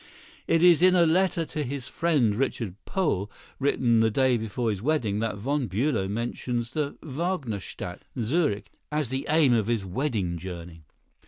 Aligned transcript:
It 0.47 0.63
is 0.63 0.81
in 0.81 0.95
a 0.95 1.05
letter 1.05 1.45
to 1.45 1.63
his 1.63 1.87
friend, 1.87 2.33
Richard 2.33 2.73
Pohl, 2.85 3.29
written 3.59 3.99
the 3.99 4.09
day 4.09 4.35
before 4.35 4.71
his 4.71 4.81
wedding, 4.81 5.19
that 5.19 5.37
Von 5.37 5.69
Bülow 5.69 6.09
mentions 6.09 6.71
the 6.71 6.97
"Wagnerstadt," 7.03 8.01
Zurich, 8.19 8.71
as 8.91 9.09
the 9.09 9.27
aim 9.29 9.53
of 9.53 9.67
his 9.67 9.85
wedding 9.85 10.39
journey. 10.39 10.81